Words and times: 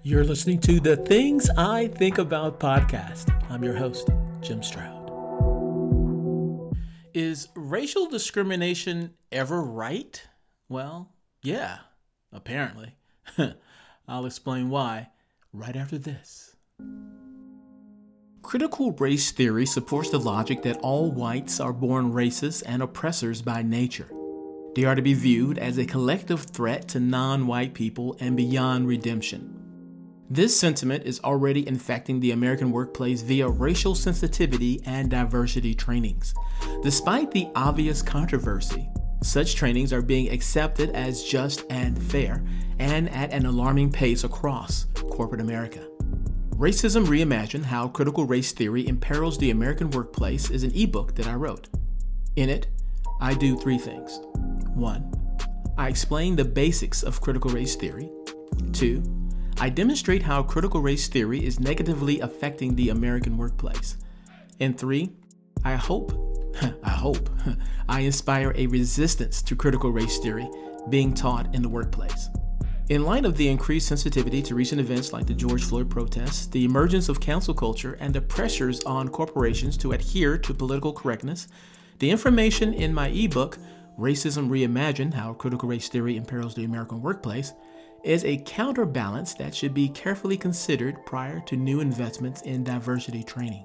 You're 0.00 0.24
listening 0.24 0.58
to 0.60 0.80
the 0.80 0.96
Things 0.96 1.48
I 1.50 1.88
Think 1.88 2.18
About 2.18 2.58
podcast. 2.58 3.30
I'm 3.50 3.62
your 3.62 3.76
host, 3.76 4.08
Jim 4.40 4.62
Stroud. 4.62 4.98
Is 7.14 7.48
racial 7.54 8.08
discrimination 8.08 9.12
ever 9.30 9.62
right? 9.62 10.20
Well, 10.68 11.12
yeah, 11.42 11.78
apparently. 12.32 12.96
I'll 14.08 14.26
explain 14.26 14.70
why 14.70 15.10
right 15.52 15.76
after 15.76 15.98
this. 15.98 16.56
Critical 18.42 18.92
race 18.92 19.30
theory 19.30 19.66
supports 19.66 20.10
the 20.10 20.18
logic 20.18 20.62
that 20.62 20.78
all 20.78 21.12
whites 21.12 21.60
are 21.60 21.72
born 21.72 22.12
racist 22.12 22.64
and 22.66 22.82
oppressors 22.82 23.40
by 23.40 23.62
nature. 23.62 24.10
They 24.74 24.84
are 24.84 24.96
to 24.96 25.02
be 25.02 25.14
viewed 25.14 25.58
as 25.58 25.78
a 25.78 25.86
collective 25.86 26.42
threat 26.44 26.88
to 26.88 26.98
non 26.98 27.46
white 27.46 27.74
people 27.74 28.16
and 28.18 28.36
beyond 28.36 28.88
redemption. 28.88 29.61
This 30.30 30.58
sentiment 30.58 31.04
is 31.04 31.20
already 31.20 31.66
infecting 31.66 32.20
the 32.20 32.30
American 32.30 32.70
workplace 32.70 33.22
via 33.22 33.48
racial 33.48 33.94
sensitivity 33.94 34.80
and 34.86 35.10
diversity 35.10 35.74
trainings. 35.74 36.32
Despite 36.82 37.30
the 37.30 37.48
obvious 37.54 38.00
controversy, 38.02 38.88
such 39.22 39.54
trainings 39.54 39.92
are 39.92 40.02
being 40.02 40.30
accepted 40.30 40.90
as 40.90 41.22
just 41.22 41.64
and 41.70 42.02
fair, 42.02 42.42
and 42.78 43.10
at 43.10 43.32
an 43.32 43.46
alarming 43.46 43.92
pace 43.92 44.24
across 44.24 44.86
corporate 45.10 45.40
America. 45.40 45.86
Racism 46.50 47.06
Reimagined 47.06 47.64
How 47.64 47.88
Critical 47.88 48.24
Race 48.24 48.52
Theory 48.52 48.86
Imperils 48.86 49.38
the 49.38 49.50
American 49.50 49.90
Workplace 49.90 50.50
is 50.50 50.62
an 50.62 50.72
ebook 50.74 51.14
that 51.16 51.26
I 51.26 51.34
wrote. 51.34 51.68
In 52.36 52.48
it, 52.48 52.68
I 53.20 53.34
do 53.34 53.58
three 53.58 53.78
things. 53.78 54.20
One, 54.74 55.12
I 55.76 55.88
explain 55.88 56.36
the 56.36 56.44
basics 56.44 57.02
of 57.02 57.20
critical 57.20 57.50
race 57.50 57.76
theory. 57.76 58.10
Two, 58.72 59.02
I 59.62 59.68
demonstrate 59.68 60.24
how 60.24 60.42
critical 60.42 60.80
race 60.80 61.06
theory 61.06 61.46
is 61.46 61.60
negatively 61.60 62.18
affecting 62.18 62.74
the 62.74 62.88
American 62.88 63.38
workplace. 63.38 63.96
And 64.58 64.76
three, 64.76 65.12
I 65.62 65.76
hope, 65.76 66.10
I 66.82 66.90
hope, 66.90 67.30
I 67.88 68.00
inspire 68.00 68.52
a 68.56 68.66
resistance 68.66 69.40
to 69.42 69.54
critical 69.54 69.92
race 69.92 70.18
theory 70.18 70.50
being 70.88 71.14
taught 71.14 71.54
in 71.54 71.62
the 71.62 71.68
workplace. 71.68 72.28
In 72.88 73.04
light 73.04 73.24
of 73.24 73.36
the 73.36 73.48
increased 73.48 73.86
sensitivity 73.86 74.42
to 74.42 74.56
recent 74.56 74.80
events 74.80 75.12
like 75.12 75.26
the 75.26 75.32
George 75.32 75.62
Floyd 75.62 75.88
protests, 75.88 76.48
the 76.48 76.64
emergence 76.64 77.08
of 77.08 77.20
cancel 77.20 77.54
culture, 77.54 77.96
and 78.00 78.12
the 78.12 78.20
pressures 78.20 78.82
on 78.82 79.10
corporations 79.10 79.76
to 79.76 79.92
adhere 79.92 80.38
to 80.38 80.52
political 80.52 80.92
correctness, 80.92 81.46
the 82.00 82.10
information 82.10 82.74
in 82.74 82.92
my 82.92 83.10
ebook, 83.10 83.58
Racism 83.96 84.48
Reimagined 84.48 85.14
How 85.14 85.34
Critical 85.34 85.68
Race 85.68 85.88
Theory 85.88 86.16
Imperils 86.16 86.56
the 86.56 86.64
American 86.64 87.00
Workplace, 87.00 87.52
is 88.04 88.24
a 88.24 88.36
counterbalance 88.38 89.34
that 89.34 89.54
should 89.54 89.74
be 89.74 89.88
carefully 89.88 90.36
considered 90.36 91.04
prior 91.06 91.40
to 91.40 91.56
new 91.56 91.80
investments 91.80 92.42
in 92.42 92.64
diversity 92.64 93.22
training. 93.22 93.64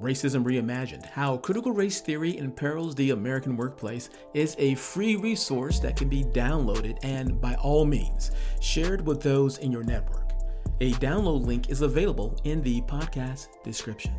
Racism 0.00 0.44
Reimagined 0.44 1.06
How 1.06 1.38
Critical 1.38 1.72
Race 1.72 2.00
Theory 2.00 2.36
Imperils 2.36 2.94
the 2.94 3.10
American 3.10 3.56
Workplace 3.56 4.10
is 4.34 4.54
a 4.58 4.74
free 4.74 5.16
resource 5.16 5.80
that 5.80 5.96
can 5.96 6.08
be 6.08 6.22
downloaded 6.24 6.98
and, 7.02 7.40
by 7.40 7.54
all 7.54 7.86
means, 7.86 8.30
shared 8.60 9.06
with 9.06 9.22
those 9.22 9.58
in 9.58 9.72
your 9.72 9.84
network. 9.84 10.32
A 10.80 10.92
download 10.94 11.46
link 11.46 11.70
is 11.70 11.80
available 11.80 12.38
in 12.44 12.60
the 12.62 12.82
podcast 12.82 13.48
description. 13.64 14.14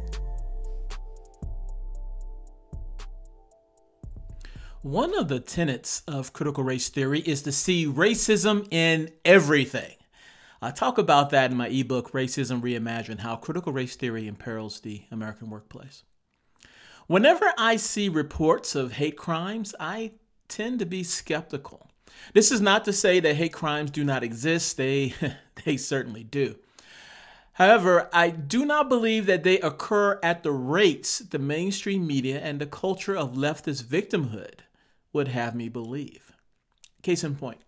One 4.83 5.17
of 5.17 5.27
the 5.27 5.39
tenets 5.39 6.03
of 6.07 6.33
critical 6.33 6.63
race 6.63 6.87
theory 6.89 7.21
is 7.21 7.41
to 7.41 7.51
see 7.51 7.87
racism 7.87 8.71
in 8.71 9.09
everything. 9.25 9.95
I 10.61 10.69
talk 10.69 10.99
about 10.99 11.31
that 11.31 11.49
in 11.49 11.57
my 11.57 11.67
ebook, 11.67 12.11
Racism 12.11 12.61
Reimagined 12.61 13.19
How 13.19 13.37
Critical 13.37 13.73
Race 13.73 13.95
Theory 13.95 14.27
Imperils 14.27 14.81
the 14.81 15.01
American 15.09 15.49
Workplace. 15.49 16.03
Whenever 17.07 17.51
I 17.57 17.77
see 17.77 18.07
reports 18.07 18.75
of 18.75 18.93
hate 18.93 19.17
crimes, 19.17 19.73
I 19.79 20.11
tend 20.47 20.77
to 20.77 20.85
be 20.85 21.03
skeptical. 21.03 21.89
This 22.33 22.51
is 22.51 22.61
not 22.61 22.85
to 22.85 22.93
say 22.93 23.19
that 23.19 23.35
hate 23.35 23.53
crimes 23.53 23.89
do 23.89 24.03
not 24.03 24.23
exist, 24.23 24.77
they, 24.77 25.15
they 25.65 25.77
certainly 25.77 26.23
do. 26.23 26.55
However, 27.53 28.09
I 28.13 28.29
do 28.29 28.63
not 28.63 28.89
believe 28.89 29.25
that 29.25 29.43
they 29.43 29.59
occur 29.59 30.19
at 30.21 30.43
the 30.43 30.51
rates 30.51 31.17
the 31.17 31.39
mainstream 31.39 32.05
media 32.05 32.39
and 32.39 32.61
the 32.61 32.67
culture 32.67 33.17
of 33.17 33.33
leftist 33.33 33.83
victimhood 33.83 34.59
would 35.13 35.29
have 35.29 35.55
me 35.55 35.69
believe. 35.69 36.31
Case 37.01 37.23
in 37.23 37.35
point, 37.35 37.59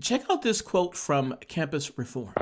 check 0.00 0.24
out 0.30 0.42
this 0.42 0.60
quote 0.60 0.96
from 0.96 1.36
Campus 1.48 1.96
Reform. 1.98 2.34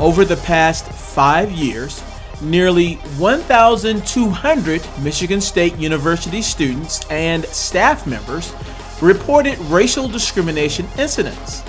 Over 0.00 0.24
the 0.24 0.36
past 0.44 0.86
five 0.86 1.50
years, 1.50 2.04
nearly 2.40 2.94
1,200 3.18 4.88
Michigan 5.02 5.40
State 5.40 5.76
University 5.76 6.40
students 6.40 7.04
and 7.10 7.44
staff 7.46 8.06
members 8.06 8.54
reported 9.02 9.58
racial 9.62 10.08
discrimination 10.08 10.86
incidents. 10.96 11.62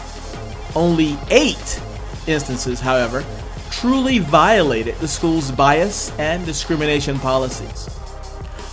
Only 0.76 1.18
eight 1.32 1.82
instances, 2.28 2.80
however, 2.80 3.26
truly 3.72 4.20
violated 4.20 4.96
the 4.96 5.08
school's 5.08 5.52
bias 5.52 6.12
and 6.20 6.46
discrimination 6.46 7.18
policies. 7.20 7.90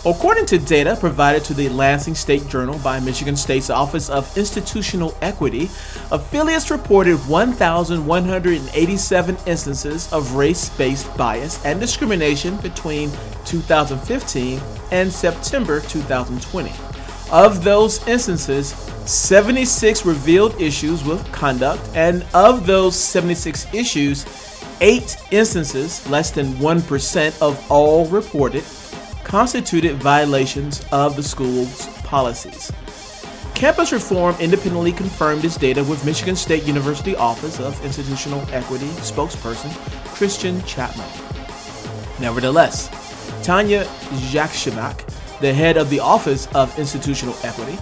According 0.07 0.47
to 0.47 0.59
data 0.59 0.97
provided 1.01 1.43
to 1.47 1.55
the 1.55 1.69
Lansing 1.69 2.15
State 2.15 2.49
Journal 2.49 2.79
by 2.79 3.01
Michigan 3.01 3.35
State's 3.35 3.71
Office 3.71 4.09
of 4.09 4.39
Institutional 4.39 5.17
Equity, 5.21 5.65
affiliates 6.13 6.71
reported 6.71 7.17
1,187 7.27 9.37
instances 9.47 10.13
of 10.13 10.35
race 10.35 10.69
based 10.69 11.17
bias 11.17 11.65
and 11.65 11.81
discrimination 11.81 12.57
between 12.59 13.11
2015 13.47 14.61
and 14.93 15.13
September 15.13 15.81
2020. 15.81 16.73
Of 17.33 17.65
those 17.65 18.07
instances, 18.07 18.86
76 19.09 20.05
revealed 20.05 20.61
issues 20.61 21.05
with 21.05 21.25
conduct, 21.31 21.81
and 21.95 22.27
of 22.35 22.67
those 22.67 22.97
76 22.97 23.73
issues, 23.73 24.27
8 24.81 25.17
instances, 25.31 26.09
less 26.11 26.33
than 26.33 26.55
1% 26.55 27.41
of 27.41 27.71
all 27.71 28.07
reported, 28.07 28.65
constituted 29.23 29.97
violations 29.97 30.85
of 30.91 31.15
the 31.15 31.23
school's 31.23 31.87
policies. 32.03 32.73
Campus 33.55 33.93
Reform 33.93 34.35
independently 34.39 34.93
confirmed 34.93 35.41
this 35.41 35.57
data 35.57 35.83
with 35.85 36.05
Michigan 36.05 36.37
State 36.37 36.65
University 36.65 37.17
Office 37.17 37.59
of 37.59 37.83
Institutional 37.85 38.41
Equity 38.51 38.89
spokesperson 39.01 39.75
Christian 40.15 40.63
Chapman. 40.65 41.09
Nevertheless, 42.21 42.91
Tanya 43.43 43.85
Jachimiak, 44.31 45.39
the 45.41 45.55
head 45.55 45.77
of 45.77 45.91
the 45.91 46.01
Office 46.01 46.49
of 46.55 46.77
Institutional 46.79 47.37
Equity, 47.45 47.79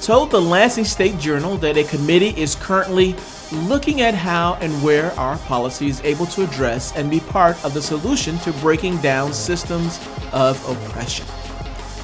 told 0.00 0.30
the 0.30 0.40
Lansing 0.40 0.84
State 0.84 1.18
Journal 1.18 1.56
that 1.58 1.76
a 1.76 1.84
committee 1.84 2.34
is 2.40 2.54
currently 2.54 3.14
looking 3.52 4.00
at 4.00 4.14
how 4.14 4.54
and 4.60 4.72
where 4.82 5.12
our 5.18 5.36
policy 5.38 5.88
is 5.88 6.00
able 6.02 6.26
to 6.26 6.42
address 6.42 6.96
and 6.96 7.10
be 7.10 7.20
part 7.20 7.62
of 7.64 7.74
the 7.74 7.82
solution 7.82 8.38
to 8.38 8.52
breaking 8.54 8.96
down 8.98 9.32
systems 9.32 9.98
of 10.32 10.56
oppression. 10.68 11.26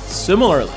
Similarly, 0.02 0.72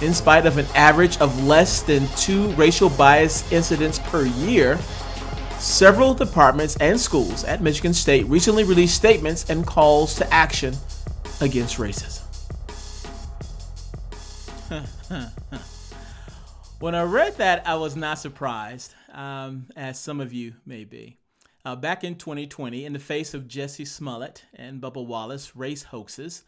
in 0.00 0.14
spite 0.14 0.46
of 0.46 0.58
an 0.58 0.66
average 0.74 1.18
of 1.18 1.44
less 1.44 1.82
than 1.82 2.06
two 2.16 2.48
racial 2.52 2.90
bias 2.90 3.50
incidents 3.50 3.98
per 3.98 4.24
year, 4.24 4.78
several 5.58 6.14
departments 6.14 6.76
and 6.76 7.00
schools 7.00 7.42
at 7.44 7.62
Michigan 7.62 7.94
State 7.94 8.26
recently 8.26 8.64
released 8.64 8.94
statements 8.94 9.48
and 9.50 9.66
calls 9.66 10.14
to 10.16 10.32
action 10.32 10.74
against 11.40 11.78
racism. 11.78 12.20
when 16.80 16.94
I 16.94 17.02
read 17.02 17.36
that, 17.38 17.66
I 17.66 17.76
was 17.76 17.96
not 17.96 18.18
surprised, 18.18 18.94
um, 19.12 19.66
as 19.76 19.98
some 19.98 20.20
of 20.20 20.32
you 20.32 20.54
may 20.66 20.84
be. 20.84 21.18
Uh, 21.64 21.76
back 21.76 22.04
in 22.04 22.16
2020, 22.16 22.84
in 22.84 22.92
the 22.92 22.98
face 22.98 23.32
of 23.32 23.48
Jussie 23.48 23.86
Smollett 23.86 24.44
and 24.54 24.82
Bubba 24.82 25.04
Wallace 25.04 25.56
race 25.56 25.84
hoaxes, 25.84 26.44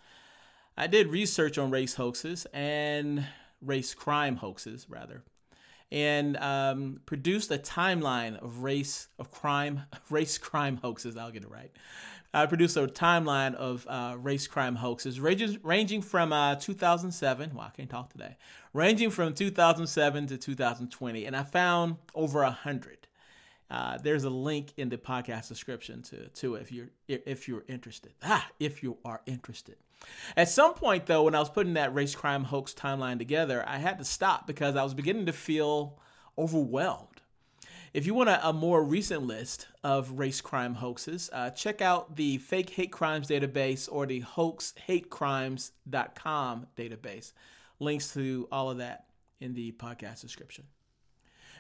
I 0.76 0.86
did 0.88 1.08
research 1.08 1.56
on 1.56 1.70
race 1.70 1.94
hoaxes 1.94 2.46
and 2.52 3.24
race 3.62 3.94
crime 3.94 4.36
hoaxes, 4.36 4.86
rather, 4.90 5.22
and 5.92 6.36
um, 6.38 7.00
produced 7.06 7.50
a 7.50 7.58
timeline 7.58 8.42
of 8.42 8.62
race 8.62 9.08
of 9.18 9.30
crime, 9.30 9.82
race 10.10 10.38
crime 10.38 10.78
hoaxes. 10.78 11.16
I'll 11.16 11.30
get 11.30 11.42
it 11.42 11.50
right. 11.50 11.70
I 12.34 12.44
produced 12.44 12.76
a 12.76 12.86
timeline 12.86 13.54
of 13.54 13.86
uh, 13.88 14.16
race 14.18 14.46
crime 14.46 14.76
hoaxes, 14.76 15.20
ranging, 15.20 15.58
ranging 15.62 16.02
from 16.02 16.32
uh, 16.32 16.56
2007. 16.56 17.52
Well, 17.54 17.66
I 17.66 17.70
can't 17.70 17.88
talk 17.88 18.10
today. 18.10 18.36
Ranging 18.74 19.10
from 19.10 19.32
2007 19.32 20.26
to 20.26 20.36
2020, 20.36 21.24
and 21.24 21.34
I 21.34 21.44
found 21.44 21.96
over 22.14 22.42
a 22.42 22.50
hundred. 22.50 23.06
Uh, 23.70 23.98
there's 23.98 24.24
a 24.24 24.30
link 24.30 24.72
in 24.76 24.88
the 24.88 24.96
podcast 24.96 25.48
description 25.48 26.02
to, 26.02 26.28
to 26.28 26.54
it 26.54 26.62
if 26.62 26.72
you're 26.72 26.88
if 27.08 27.48
you're 27.48 27.64
interested. 27.68 28.14
Ah, 28.22 28.48
if 28.60 28.82
you 28.82 28.96
are 29.04 29.20
interested. 29.26 29.76
At 30.36 30.48
some 30.48 30.74
point, 30.74 31.06
though, 31.06 31.22
when 31.24 31.34
I 31.34 31.40
was 31.40 31.50
putting 31.50 31.74
that 31.74 31.92
race 31.94 32.14
crime 32.14 32.44
hoax 32.44 32.72
timeline 32.74 33.18
together, 33.18 33.64
I 33.66 33.78
had 33.78 33.98
to 33.98 34.04
stop 34.04 34.46
because 34.46 34.76
I 34.76 34.84
was 34.84 34.94
beginning 34.94 35.26
to 35.26 35.32
feel 35.32 35.98
overwhelmed. 36.38 37.22
If 37.92 38.06
you 38.06 38.14
want 38.14 38.28
a, 38.28 38.48
a 38.48 38.52
more 38.52 38.84
recent 38.84 39.22
list 39.22 39.68
of 39.82 40.12
race 40.12 40.40
crime 40.42 40.74
hoaxes, 40.74 41.28
uh, 41.32 41.50
check 41.50 41.80
out 41.80 42.14
the 42.16 42.38
Fake 42.38 42.70
Hate 42.70 42.92
Crimes 42.92 43.26
database 43.26 43.88
or 43.90 44.06
the 44.06 44.20
hoaxhatecrimes.com 44.20 46.66
database. 46.76 47.32
Links 47.78 48.12
to 48.12 48.48
all 48.52 48.70
of 48.70 48.78
that 48.78 49.06
in 49.40 49.54
the 49.54 49.72
podcast 49.72 50.20
description. 50.20 50.66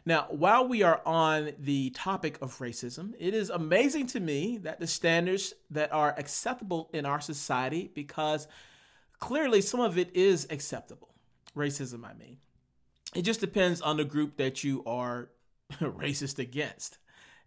Now, 0.08 0.28
while 0.30 0.66
we 0.68 0.84
are 0.84 1.02
on 1.04 1.52
the 1.58 1.90
topic 1.90 2.38
of 2.40 2.58
racism, 2.58 3.14
it 3.18 3.34
is 3.34 3.50
amazing 3.50 4.06
to 4.08 4.20
me 4.20 4.56
that 4.58 4.78
the 4.78 4.86
standards 4.86 5.52
that 5.68 5.92
are 5.92 6.14
acceptable 6.16 6.88
in 6.92 7.04
our 7.04 7.20
society, 7.20 7.90
because 7.92 8.46
clearly 9.18 9.60
some 9.60 9.80
of 9.80 9.98
it 9.98 10.14
is 10.14 10.46
acceptable. 10.48 11.08
Racism, 11.56 12.04
I 12.04 12.14
mean. 12.14 12.36
It 13.16 13.22
just 13.22 13.40
depends 13.40 13.80
on 13.80 13.96
the 13.96 14.04
group 14.04 14.36
that 14.36 14.62
you 14.62 14.84
are 14.86 15.30
racist 15.80 16.38
against. 16.38 16.98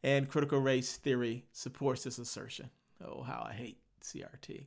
And 0.04 0.28
critical 0.28 0.60
race 0.60 0.98
theory 0.98 1.46
supports 1.54 2.04
this 2.04 2.18
assertion. 2.20 2.72
Oh, 3.02 3.24
how 3.24 3.46
I 3.50 3.54
hate 3.54 3.78
CRT. 4.04 4.64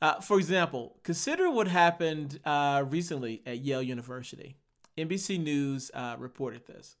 Uh, 0.00 0.20
for 0.20 0.38
example, 0.38 0.98
consider 1.02 1.50
what 1.50 1.66
happened 1.66 2.38
uh, 2.44 2.84
recently 2.86 3.42
at 3.44 3.58
Yale 3.58 3.82
University. 3.82 4.56
NBC 4.98 5.42
News 5.42 5.90
uh, 5.92 6.16
reported 6.18 6.66
this. 6.66 6.96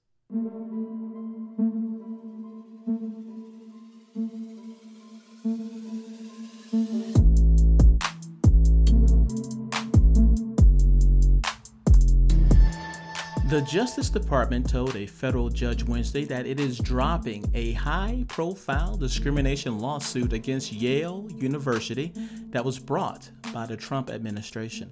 The 13.48 13.62
Justice 13.62 14.10
Department 14.10 14.68
told 14.68 14.94
a 14.96 15.06
federal 15.06 15.48
judge 15.48 15.84
Wednesday 15.84 16.24
that 16.24 16.46
it 16.46 16.60
is 16.60 16.78
dropping 16.78 17.50
a 17.54 17.72
high 17.72 18.26
profile 18.28 18.98
discrimination 18.98 19.78
lawsuit 19.78 20.34
against 20.34 20.70
Yale 20.70 21.26
University 21.34 22.12
that 22.50 22.62
was 22.62 22.78
brought 22.78 23.30
by 23.54 23.64
the 23.64 23.76
Trump 23.76 24.10
administration. 24.10 24.90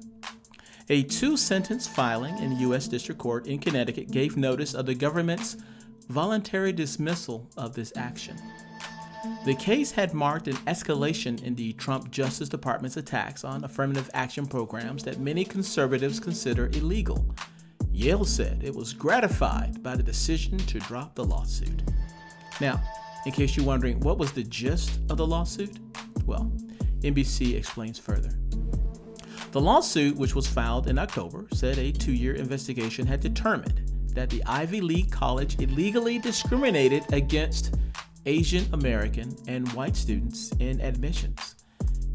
A 0.90 1.02
two 1.02 1.36
sentence 1.36 1.86
filing 1.86 2.36
in 2.38 2.58
U.S. 2.60 2.88
District 2.88 3.18
Court 3.18 3.46
in 3.46 3.58
Connecticut 3.58 4.10
gave 4.10 4.36
notice 4.36 4.74
of 4.74 4.86
the 4.86 4.94
government's 4.94 5.56
voluntary 6.08 6.72
dismissal 6.72 7.48
of 7.56 7.74
this 7.74 7.92
action. 7.96 8.36
The 9.46 9.54
case 9.54 9.90
had 9.90 10.12
marked 10.12 10.48
an 10.48 10.56
escalation 10.66 11.42
in 11.42 11.54
the 11.54 11.72
Trump 11.74 12.10
Justice 12.10 12.50
Department's 12.50 12.98
attacks 12.98 13.44
on 13.44 13.64
affirmative 13.64 14.10
action 14.12 14.46
programs 14.46 15.02
that 15.04 15.18
many 15.18 15.44
conservatives 15.44 16.20
consider 16.20 16.66
illegal 16.66 17.34
Yale 17.94 18.24
said 18.24 18.60
it 18.64 18.74
was 18.74 18.92
gratified 18.92 19.80
by 19.80 19.94
the 19.94 20.02
decision 20.02 20.58
to 20.58 20.80
drop 20.80 21.14
the 21.14 21.24
lawsuit. 21.24 21.84
Now, 22.60 22.82
in 23.24 23.30
case 23.30 23.56
you're 23.56 23.64
wondering 23.64 24.00
what 24.00 24.18
was 24.18 24.32
the 24.32 24.42
gist 24.42 24.98
of 25.10 25.16
the 25.16 25.26
lawsuit, 25.26 25.78
well, 26.26 26.50
NBC 27.02 27.54
explains 27.54 27.96
further. 28.00 28.30
The 29.54 29.60
lawsuit, 29.60 30.16
which 30.16 30.34
was 30.34 30.48
filed 30.48 30.88
in 30.88 30.98
October, 30.98 31.46
said 31.52 31.78
a 31.78 31.92
two 31.92 32.12
year 32.12 32.34
investigation 32.34 33.06
had 33.06 33.20
determined 33.20 33.88
that 34.08 34.28
the 34.28 34.42
Ivy 34.46 34.80
League 34.80 35.12
college 35.12 35.60
illegally 35.60 36.18
discriminated 36.18 37.04
against 37.12 37.76
Asian 38.26 38.66
American 38.74 39.36
and 39.46 39.72
white 39.74 39.94
students 39.94 40.50
in 40.58 40.80
admissions. 40.80 41.54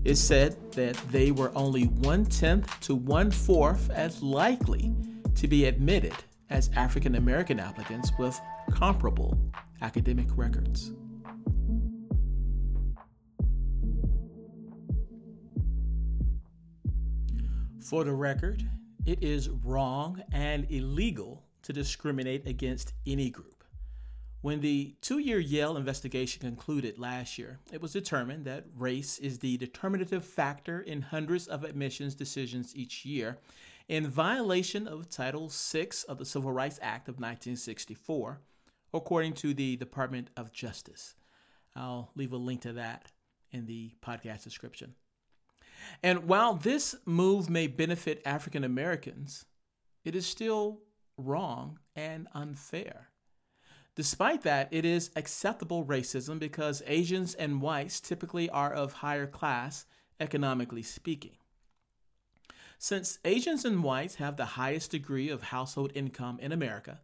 It 0.03 0.15
said 0.15 0.57
that 0.74 0.97
they 1.12 1.31
were 1.31 1.53
only 1.56 1.86
one 1.86 2.25
tenth 2.25 2.77
to 2.81 2.94
one 2.94 3.31
fourth 3.31 3.89
as 3.89 4.21
likely 4.21 4.94
to 5.35 5.47
be 5.47 5.63
admitted 5.63 6.15
as 6.50 6.69
African 6.75 7.15
American 7.15 7.57
applicants 7.57 8.12
with 8.19 8.38
comparable 8.69 9.38
academic 9.81 10.27
records. 10.35 10.92
For 17.81 18.04
the 18.04 18.14
record, 18.14 18.64
it 19.06 19.24
is 19.24 19.50
wrong 19.50 20.22
and 20.31 20.68
illegal 20.70 21.44
to 21.64 21.74
discriminate 21.74 22.46
against 22.46 22.94
any 23.08 23.30
group. 23.30 23.64
When 24.42 24.62
the 24.62 24.96
two 25.02 25.20
year 25.20 25.40
Yale 25.40 25.78
investigation 25.78 26.42
concluded 26.42 27.00
last 27.00 27.38
year, 27.38 27.60
it 27.72 27.81
was 27.81 27.94
determined 27.94 28.46
that 28.46 28.66
race 28.78 29.18
is 29.18 29.40
the 29.40 29.58
determinative 29.58 30.26
factor 30.26 30.81
in 30.81 31.02
hundreds 31.02 31.48
of 31.48 31.64
admissions 31.64 32.16
decisions 32.16 32.76
each 32.76 33.06
year 33.06 33.38
in 33.88 34.08
violation 34.08 34.88
of 34.88 35.10
Title 35.10 35.50
VI 35.52 35.90
of 36.08 36.18
the 36.18 36.26
Civil 36.26 36.52
Rights 36.52 36.80
Act 36.81 37.08
of 37.08 37.16
1964, 37.16 38.40
according 38.94 39.34
to 39.34 39.54
the 39.54 39.78
Department 39.78 40.30
of 40.38 40.52
Justice. 40.52 41.16
I'll 41.76 42.12
leave 42.16 42.34
a 42.34 42.38
link 42.38 42.62
to 42.62 42.74
that 42.74 43.12
in 43.52 43.66
the 43.66 43.94
podcast 44.02 44.44
description. 44.44 44.96
And 46.02 46.26
while 46.28 46.54
this 46.54 46.96
move 47.06 47.50
may 47.50 47.68
benefit 47.68 48.22
African 48.26 48.64
Americans, 48.64 49.46
it 50.04 50.16
is 50.16 50.26
still 50.26 50.81
wrong 51.18 51.80
and 51.96 52.28
unfair. 52.34 53.10
Despite 53.96 54.44
that, 54.44 54.70
it 54.72 54.86
is 54.86 55.12
acceptable 55.16 55.84
racism 55.84 56.40
because 56.40 56.81
Asians 56.88 57.34
and 57.36 57.62
whites 57.62 58.00
typically 58.00 58.50
are 58.50 58.72
of 58.72 58.94
higher 58.94 59.28
class, 59.28 59.86
economically 60.20 60.84
speaking. 60.84 61.36
Since 62.78 63.20
Asians 63.26 63.66
and 63.66 63.84
whites 63.84 64.16
have 64.16 64.38
the 64.38 64.46
highest 64.46 64.92
degree 64.92 65.28
of 65.28 65.44
household 65.44 65.92
income 65.96 66.40
in 66.40 66.54
America, 66.54 67.02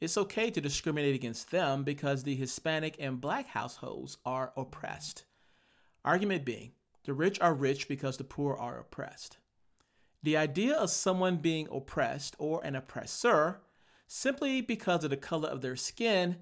it's 0.00 0.16
okay 0.16 0.50
to 0.50 0.62
discriminate 0.62 1.14
against 1.14 1.50
them 1.50 1.84
because 1.84 2.22
the 2.22 2.34
Hispanic 2.34 2.96
and 2.98 3.20
black 3.20 3.48
households 3.48 4.16
are 4.24 4.54
oppressed. 4.56 5.24
Argument 6.06 6.46
being, 6.46 6.72
the 7.10 7.14
rich 7.14 7.40
are 7.40 7.54
rich 7.54 7.88
because 7.88 8.18
the 8.18 8.22
poor 8.22 8.54
are 8.54 8.78
oppressed. 8.78 9.38
The 10.22 10.36
idea 10.36 10.76
of 10.76 10.90
someone 10.90 11.38
being 11.38 11.66
oppressed 11.68 12.36
or 12.38 12.62
an 12.62 12.76
oppressor 12.76 13.62
simply 14.06 14.60
because 14.60 15.02
of 15.02 15.10
the 15.10 15.16
color 15.16 15.48
of 15.48 15.60
their 15.60 15.74
skin 15.74 16.36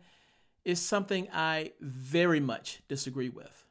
is 0.67 0.79
something 0.79 1.27
I 1.33 1.73
very 1.81 2.39
much 2.39 2.83
disagree 2.87 3.31
with. 3.31 3.65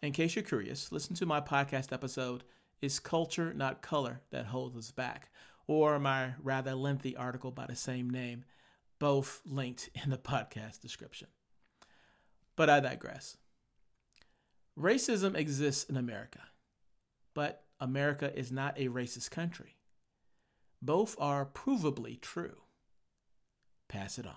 In 0.00 0.12
case 0.12 0.34
you're 0.34 0.42
curious, 0.42 0.90
listen 0.90 1.14
to 1.16 1.26
my 1.26 1.42
podcast 1.42 1.92
episode 1.92 2.42
Is 2.80 2.98
culture, 3.00 3.52
not 3.52 3.82
color, 3.82 4.22
that 4.30 4.46
holds 4.46 4.78
us 4.78 4.92
back. 4.92 5.28
Or 5.66 5.98
my 5.98 6.36
rather 6.42 6.74
lengthy 6.74 7.14
article 7.18 7.50
by 7.50 7.66
the 7.66 7.76
same 7.76 8.08
name, 8.08 8.46
both 8.98 9.42
linked 9.44 9.90
in 10.02 10.08
the 10.08 10.16
podcast 10.32 10.80
description. 10.80 11.28
But 12.56 12.70
I 12.70 12.80
digress. 12.80 13.36
Racism 14.78 15.36
exists 15.36 15.84
in 15.84 15.96
America, 15.96 16.40
but 17.32 17.62
America 17.78 18.36
is 18.36 18.50
not 18.50 18.76
a 18.76 18.88
racist 18.88 19.30
country. 19.30 19.76
Both 20.82 21.14
are 21.18 21.46
provably 21.46 22.20
true. 22.20 22.56
Pass 23.88 24.18
it 24.18 24.26
on. 24.26 24.34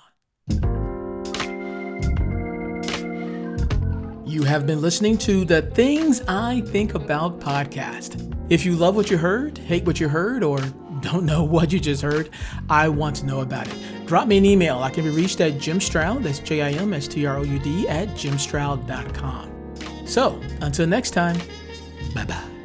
You 4.28 4.44
have 4.44 4.68
been 4.68 4.82
listening 4.82 5.18
to 5.20 5.44
the 5.44 5.64
Things 5.64 6.22
I 6.28 6.62
Think 6.68 6.94
About 6.94 7.40
podcast. 7.40 8.24
If 8.52 8.64
you 8.66 8.76
love 8.76 8.96
what 8.96 9.10
you 9.10 9.18
heard, 9.18 9.58
hate 9.58 9.86
what 9.86 10.00
you 10.00 10.08
heard, 10.08 10.44
or 10.44 10.60
don't 11.00 11.26
know 11.26 11.44
what 11.46 11.74
you 11.74 11.80
just 11.80 12.04
heard, 12.04 12.30
I 12.70 12.90
want 12.90 13.16
to 13.18 13.26
know 13.26 13.42
about 13.42 13.68
it. 13.68 13.76
Drop 14.06 14.28
me 14.28 14.38
an 14.38 14.46
email. 14.46 14.78
I 14.80 14.92
can 14.92 15.04
be 15.04 15.10
reached 15.10 15.42
at 15.42 15.58
Jim 15.58 15.82
Stroud, 15.82 16.24
that's 16.24 16.40
J 16.40 16.62
I 16.62 16.72
M 16.74 16.94
S 16.94 17.08
T 17.08 17.26
R 17.26 17.38
O 17.38 17.42
U 17.42 17.58
D, 17.60 17.88
at 17.88 18.10
jimstroud.com. 18.10 19.57
So, 20.08 20.42
until 20.62 20.88
next 20.88 21.12
time, 21.12 21.38
bye 22.16 22.26
bye. 22.26 22.57